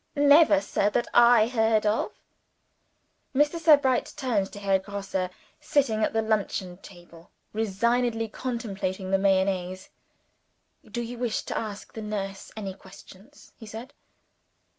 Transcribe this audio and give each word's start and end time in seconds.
"Never, 0.15 0.61
sir, 0.61 0.89
that 0.89 1.07
I 1.13 1.45
heard 1.47 1.85
of." 1.85 2.11
Mr. 3.35 3.59
Sebright 3.59 4.11
turned 4.17 4.51
to 4.51 4.57
Herr 4.59 4.79
Grosse, 4.79 5.27
sitting 5.59 6.03
at 6.03 6.11
the 6.11 6.23
luncheon 6.23 6.77
table 6.77 7.29
resignedly 7.53 8.27
contemplating 8.27 9.11
the 9.11 9.19
Mayonnaise. 9.19 9.89
"Do 10.83 11.01
you 11.03 11.19
wish 11.19 11.43
to 11.43 11.55
ask 11.55 11.93
the 11.93 12.01
nurse 12.01 12.51
any 12.57 12.73
questions?" 12.73 13.53
he 13.59 13.67
said. 13.67 13.93